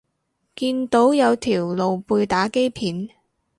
[0.55, 3.07] 見到有條露背打機片